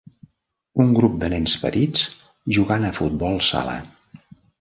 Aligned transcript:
Un 0.85 0.93
grup 0.99 1.19
de 1.23 1.27
nens 1.33 1.53
petits 1.65 2.05
jugant 2.57 2.87
a 2.87 2.91
futbol 3.01 3.39
sala. 3.49 3.77